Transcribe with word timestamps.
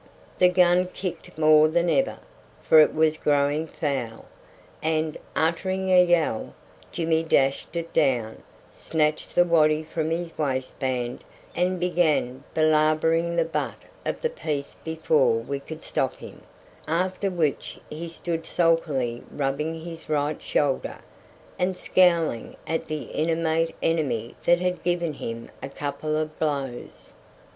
The 0.39 0.49
gun 0.49 0.87
kicked 0.87 1.37
more 1.37 1.67
than 1.67 1.87
ever, 1.87 2.17
for 2.63 2.79
it 2.79 2.91
was 2.95 3.17
growing 3.17 3.67
foul, 3.67 4.25
and, 4.81 5.15
uttering 5.35 5.89
a 5.93 6.03
yell, 6.03 6.55
Jimmy 6.91 7.21
dashed 7.21 7.75
it 7.75 7.93
down, 7.93 8.41
snatched 8.71 9.35
the 9.35 9.43
waddy 9.45 9.83
from 9.83 10.09
his 10.09 10.35
waistband, 10.35 11.23
and 11.55 11.79
began 11.79 12.43
belabouring 12.55 13.35
the 13.35 13.45
butt 13.45 13.83
of 14.03 14.21
the 14.21 14.29
piece 14.31 14.75
before 14.83 15.33
we 15.35 15.59
could 15.59 15.83
stop 15.83 16.15
him, 16.15 16.41
after 16.87 17.29
which 17.29 17.77
he 17.87 18.09
stood 18.09 18.43
sulkily 18.47 19.21
rubbing 19.29 19.81
his 19.83 20.09
right 20.09 20.41
shoulder, 20.41 20.97
and 21.59 21.77
scowling 21.77 22.57
at 22.65 22.87
the 22.87 23.13
inanimate 23.13 23.75
enemy 23.83 24.33
that 24.45 24.61
had 24.61 24.81
given 24.83 25.13
him 25.13 25.51
a 25.61 25.69
couple 25.69 26.17
of 26.17 26.35
blows. 26.39 27.13